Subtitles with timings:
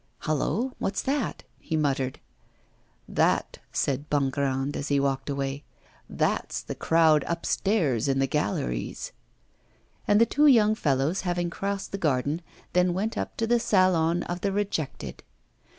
[0.21, 2.19] 'Hallow, what's that?' he muttered.
[3.07, 5.63] 'That,' said Bongrand, as he walked away,
[6.09, 9.11] 'that's the crowd upstairs in the galleries.'
[10.07, 12.41] And the two young fellows, having crossed the garden,
[12.73, 15.21] then went up to the Salon of the Rejected.